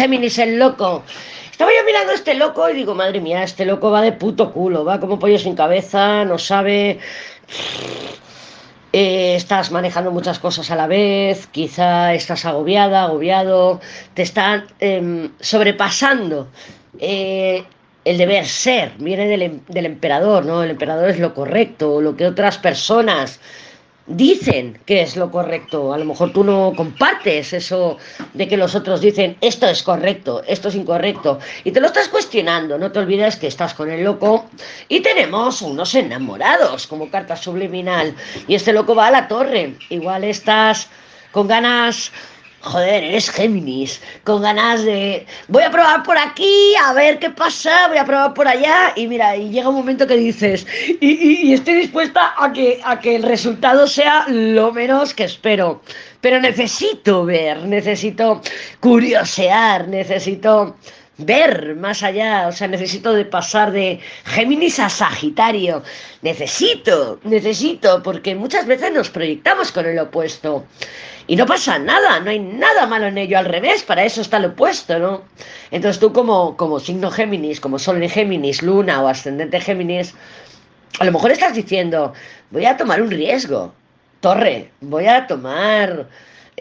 Géminis 0.00 0.38
el 0.38 0.58
loco. 0.58 1.02
Estaba 1.50 1.70
yo 1.72 1.84
mirando 1.84 2.12
a 2.12 2.14
este 2.14 2.32
loco 2.32 2.70
y 2.70 2.74
digo, 2.74 2.94
madre 2.94 3.20
mía, 3.20 3.42
este 3.42 3.66
loco 3.66 3.90
va 3.90 4.00
de 4.00 4.12
puto 4.12 4.50
culo, 4.50 4.82
va 4.82 4.98
como 4.98 5.18
pollo 5.18 5.38
sin 5.38 5.54
cabeza, 5.54 6.24
no 6.24 6.38
sabe... 6.38 6.98
Eh, 8.94 9.34
estás 9.36 9.70
manejando 9.70 10.10
muchas 10.10 10.38
cosas 10.38 10.70
a 10.70 10.74
la 10.74 10.86
vez, 10.86 11.46
quizá 11.48 12.14
estás 12.14 12.46
agobiada, 12.46 13.02
agobiado, 13.02 13.80
te 14.14 14.22
están 14.22 14.64
em, 14.80 15.30
sobrepasando 15.38 16.48
eh, 16.98 17.62
el 18.06 18.16
deber 18.16 18.46
ser, 18.46 18.94
viene 18.98 19.28
del, 19.28 19.42
em, 19.42 19.60
del, 19.68 19.84
emperador, 19.84 20.46
¿no? 20.46 20.62
El 20.62 20.70
emperador 20.70 21.10
es 21.10 21.18
lo 21.18 21.34
correcto, 21.34 22.00
lo 22.00 22.16
que 22.16 22.26
otras 22.26 22.56
personas 22.56 23.38
dicen 24.06 24.78
que 24.86 25.02
es 25.02 25.16
lo 25.16 25.30
correcto. 25.30 25.92
A 25.92 25.98
lo 25.98 26.04
mejor 26.04 26.32
tú 26.32 26.44
no 26.44 26.72
compartes 26.76 27.52
eso 27.52 27.98
de 28.34 28.48
que 28.48 28.56
los 28.56 28.74
otros 28.74 29.00
dicen 29.00 29.36
esto 29.40 29.66
es 29.66 29.82
correcto, 29.82 30.42
esto 30.46 30.68
es 30.68 30.74
incorrecto. 30.74 31.38
Y 31.64 31.72
te 31.72 31.80
lo 31.80 31.86
estás 31.86 32.08
cuestionando. 32.08 32.78
No 32.78 32.90
te 32.92 32.98
olvides 32.98 33.36
que 33.36 33.46
estás 33.46 33.74
con 33.74 33.90
el 33.90 34.04
loco 34.04 34.46
y 34.88 35.00
tenemos 35.00 35.62
unos 35.62 35.94
enamorados 35.94 36.86
como 36.86 37.10
carta 37.10 37.36
subliminal. 37.36 38.14
Y 38.48 38.54
este 38.54 38.72
loco 38.72 38.94
va 38.94 39.08
a 39.08 39.12
la 39.12 39.28
torre. 39.28 39.76
Igual 39.88 40.24
estás 40.24 40.88
con 41.32 41.46
ganas 41.46 42.12
joder, 42.62 43.04
eres 43.04 43.30
Géminis, 43.30 44.00
con 44.24 44.42
ganas 44.42 44.84
de, 44.84 45.26
voy 45.48 45.62
a 45.62 45.70
probar 45.70 46.02
por 46.02 46.18
aquí, 46.18 46.74
a 46.84 46.92
ver 46.92 47.18
qué 47.18 47.30
pasa, 47.30 47.88
voy 47.88 47.98
a 47.98 48.04
probar 48.04 48.34
por 48.34 48.46
allá, 48.46 48.92
y 48.96 49.06
mira, 49.06 49.36
y 49.36 49.50
llega 49.50 49.68
un 49.68 49.76
momento 49.76 50.06
que 50.06 50.16
dices, 50.16 50.66
y, 51.00 51.52
estoy 51.52 51.74
dispuesta 51.74 52.34
a 52.36 52.52
que, 52.52 52.80
el 53.04 53.22
resultado 53.22 53.86
sea 53.86 54.26
lo 54.28 54.72
menos 54.72 55.14
que 55.14 55.24
espero, 55.24 55.80
pero 56.20 56.40
necesito 56.40 57.24
ver, 57.24 57.64
necesito 57.64 58.40
curiosear, 58.80 59.88
necesito 59.88 60.76
ver 61.24 61.76
más 61.76 62.02
allá, 62.02 62.46
o 62.48 62.52
sea, 62.52 62.68
necesito 62.68 63.12
de 63.12 63.24
pasar 63.24 63.72
de 63.72 64.00
Géminis 64.24 64.78
a 64.78 64.88
Sagitario, 64.88 65.82
necesito, 66.22 67.18
necesito, 67.24 68.02
porque 68.02 68.34
muchas 68.34 68.66
veces 68.66 68.92
nos 68.92 69.10
proyectamos 69.10 69.72
con 69.72 69.86
el 69.86 69.98
opuesto. 69.98 70.64
Y 71.26 71.36
no 71.36 71.46
pasa 71.46 71.78
nada, 71.78 72.18
no 72.20 72.30
hay 72.30 72.40
nada 72.40 72.86
malo 72.86 73.06
en 73.06 73.18
ello, 73.18 73.38
al 73.38 73.44
revés, 73.44 73.82
para 73.82 74.04
eso 74.04 74.20
está 74.20 74.38
lo 74.38 74.48
opuesto, 74.48 74.98
¿no? 74.98 75.22
Entonces 75.70 76.00
tú 76.00 76.12
como, 76.12 76.56
como 76.56 76.80
signo 76.80 77.10
Géminis, 77.10 77.60
como 77.60 77.78
Sol 77.78 78.02
en 78.02 78.10
Géminis, 78.10 78.62
Luna 78.62 79.00
o 79.02 79.06
ascendente 79.06 79.60
Géminis, 79.60 80.14
a 80.98 81.04
lo 81.04 81.12
mejor 81.12 81.30
estás 81.30 81.54
diciendo, 81.54 82.12
voy 82.50 82.66
a 82.66 82.76
tomar 82.76 83.00
un 83.00 83.10
riesgo, 83.10 83.72
torre, 84.20 84.70
voy 84.80 85.06
a 85.06 85.26
tomar 85.26 86.08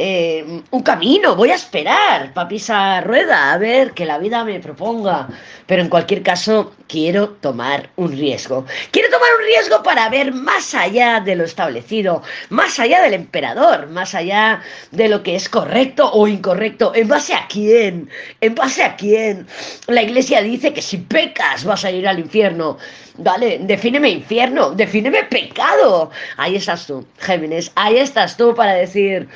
eh, 0.01 0.61
un 0.71 0.81
camino, 0.81 1.35
voy 1.35 1.51
a 1.51 1.55
esperar 1.55 2.33
para 2.33 2.47
pisar 2.47 3.05
rueda, 3.05 3.51
a 3.51 3.57
ver 3.57 3.91
que 3.91 4.05
la 4.05 4.17
vida 4.17 4.45
me 4.45 4.61
proponga. 4.61 5.27
Pero 5.65 5.81
en 5.81 5.89
cualquier 5.89 6.23
caso, 6.23 6.73
quiero 6.87 7.31
tomar 7.41 7.89
un 7.97 8.13
riesgo. 8.13 8.65
Quiero 8.91 9.09
tomar 9.09 9.27
un 9.37 9.45
riesgo 9.45 9.83
para 9.83 10.07
ver 10.07 10.31
más 10.31 10.73
allá 10.73 11.19
de 11.19 11.35
lo 11.35 11.43
establecido, 11.43 12.23
más 12.49 12.79
allá 12.79 13.01
del 13.01 13.13
emperador, 13.13 13.89
más 13.89 14.15
allá 14.15 14.61
de 14.91 15.09
lo 15.09 15.21
que 15.21 15.35
es 15.35 15.49
correcto 15.49 16.09
o 16.13 16.29
incorrecto. 16.29 16.93
¿En 16.95 17.09
base 17.09 17.33
a 17.33 17.45
quién? 17.47 18.09
¿En 18.39 18.55
base 18.55 18.83
a 18.83 18.95
quién? 18.95 19.47
La 19.87 20.01
iglesia 20.01 20.41
dice 20.41 20.71
que 20.71 20.81
si 20.81 20.95
pecas 20.95 21.65
vas 21.65 21.83
a 21.83 21.91
ir 21.91 22.07
al 22.07 22.19
infierno. 22.19 22.77
Vale, 23.17 23.59
defíneme 23.63 24.09
infierno, 24.09 24.71
defíneme 24.71 25.25
pecado. 25.25 26.09
Ahí 26.37 26.55
estás 26.55 26.87
tú, 26.87 27.05
Géminis, 27.17 27.69
ahí 27.75 27.97
estás 27.97 28.37
tú 28.37 28.55
para 28.55 28.75
decir, 28.75 29.27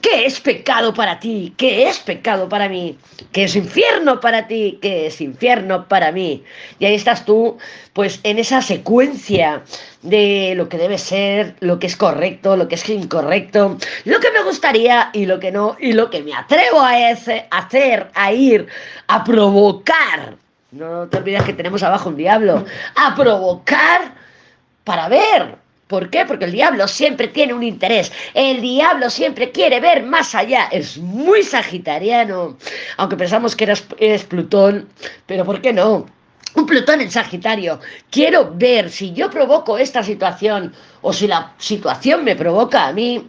¿qué 0.00 0.26
es 0.26 0.40
pecado 0.40 0.94
para 0.94 1.20
ti? 1.20 1.54
¿Qué 1.56 1.88
es 1.88 1.98
pecado 1.98 2.48
para 2.48 2.68
mí? 2.68 2.98
¿Qué 3.32 3.44
es 3.44 3.56
infierno 3.56 4.20
para 4.20 4.46
ti? 4.46 4.78
¿Qué 4.80 5.06
es 5.06 5.20
infierno 5.20 5.88
para 5.88 6.12
mí? 6.12 6.44
Y 6.78 6.86
ahí 6.86 6.94
estás 6.94 7.24
tú, 7.24 7.58
pues 7.92 8.20
en 8.22 8.38
esa 8.38 8.62
secuencia 8.62 9.62
de 10.02 10.54
lo 10.56 10.68
que 10.68 10.78
debe 10.78 10.98
ser, 10.98 11.56
lo 11.60 11.78
que 11.78 11.86
es 11.86 11.96
correcto, 11.96 12.56
lo 12.56 12.68
que 12.68 12.76
es 12.76 12.88
incorrecto, 12.88 13.76
lo 14.04 14.20
que 14.20 14.30
me 14.30 14.42
gustaría 14.42 15.10
y 15.12 15.26
lo 15.26 15.40
que 15.40 15.52
no, 15.52 15.76
y 15.80 15.92
lo 15.92 16.10
que 16.10 16.22
me 16.22 16.34
atrevo 16.34 16.80
a 16.80 16.92
hacer, 17.50 18.10
a 18.14 18.32
ir, 18.32 18.66
a 19.06 19.24
provocar 19.24 20.36
no 20.72 21.08
te 21.08 21.18
olvides 21.18 21.44
que 21.44 21.52
tenemos 21.52 21.82
abajo 21.82 22.08
un 22.08 22.16
diablo. 22.16 22.64
A 22.96 23.14
provocar 23.14 24.14
para 24.84 25.08
ver. 25.08 25.56
¿Por 25.86 26.10
qué? 26.10 26.24
Porque 26.24 26.46
el 26.46 26.52
diablo 26.52 26.88
siempre 26.88 27.28
tiene 27.28 27.54
un 27.54 27.62
interés. 27.62 28.10
El 28.34 28.60
diablo 28.60 29.08
siempre 29.08 29.52
quiere 29.52 29.78
ver 29.78 30.02
más 30.02 30.34
allá. 30.34 30.68
Es 30.72 30.98
muy 30.98 31.44
sagitariano. 31.44 32.56
Aunque 32.96 33.16
pensamos 33.16 33.54
que 33.54 33.72
eres, 33.98 34.24
Plutón. 34.24 34.88
Pero 35.26 35.44
¿por 35.44 35.60
qué 35.60 35.72
no? 35.72 36.06
Un 36.54 36.66
Plutón 36.66 37.00
en 37.00 37.10
Sagitario. 37.10 37.78
Quiero 38.10 38.52
ver 38.54 38.90
si 38.90 39.12
yo 39.12 39.30
provoco 39.30 39.78
esta 39.78 40.02
situación 40.02 40.74
o 41.02 41.12
si 41.12 41.28
la 41.28 41.52
situación 41.58 42.24
me 42.24 42.34
provoca 42.34 42.88
a 42.88 42.92
mí. 42.92 43.28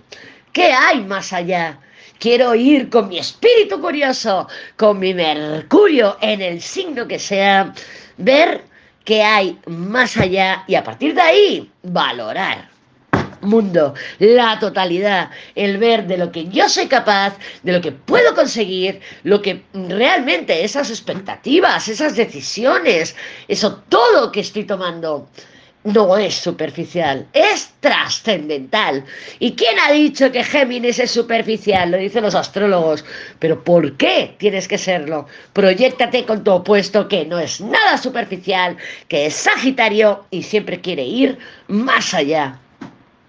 ¿Qué 0.51 0.71
hay 0.71 1.01
más 1.01 1.33
allá? 1.33 1.79
Quiero 2.19 2.55
ir 2.55 2.89
con 2.89 3.09
mi 3.09 3.19
espíritu 3.19 3.79
curioso, 3.79 4.47
con 4.77 4.97
mi 4.97 5.13
Mercurio 5.13 6.17
en 6.21 6.41
el 6.41 6.59
signo 6.59 7.07
que 7.07 7.19
sea, 7.19 7.71
ver 8.17 8.63
qué 9.07 9.23
hay 9.23 9.57
más 9.67 10.17
allá 10.17 10.65
y 10.67 10.75
a 10.75 10.83
partir 10.83 11.15
de 11.15 11.21
ahí 11.21 11.71
valorar. 11.81 12.69
Mundo, 13.39 13.93
la 14.19 14.59
totalidad, 14.59 15.29
el 15.55 15.77
ver 15.77 16.07
de 16.07 16.17
lo 16.17 16.29
que 16.29 16.49
yo 16.49 16.67
soy 16.67 16.87
capaz, 16.87 17.37
de 17.63 17.71
lo 17.71 17.79
que 17.79 17.93
puedo 17.93 18.35
conseguir, 18.35 18.99
lo 19.23 19.41
que 19.41 19.63
realmente 19.73 20.65
esas 20.65 20.89
expectativas, 20.89 21.87
esas 21.87 22.17
decisiones, 22.17 23.15
eso 23.47 23.81
todo 23.87 24.29
que 24.29 24.41
estoy 24.41 24.65
tomando 24.65 25.29
no 25.87 26.17
es 26.17 26.33
superficial, 26.33 27.27
es 27.31 27.71
trascendental. 27.79 29.05
¿Y 29.39 29.53
quién 29.53 29.79
ha 29.79 29.91
dicho 29.93 30.31
que 30.33 30.43
Géminis 30.43 30.99
es 30.99 31.11
superficial? 31.11 31.91
Lo 31.91 31.97
dicen 31.97 32.23
los 32.23 32.35
astrólogos. 32.35 33.05
Pero 33.39 33.63
¿por 33.63 33.95
qué 33.95 34.35
tienes 34.37 34.67
que 34.67 34.77
serlo? 34.77 35.27
Proyéctate 35.53 36.25
con 36.25 36.43
tu 36.43 36.51
opuesto 36.51 37.07
que 37.07 37.25
no 37.25 37.39
es 37.39 37.61
nada 37.61 37.97
superficial, 37.97 38.75
que 39.07 39.27
es 39.27 39.35
Sagitario 39.35 40.25
y 40.29 40.43
siempre 40.43 40.81
quiere 40.81 41.03
ir 41.03 41.37
más 41.67 42.13
allá. 42.13 42.59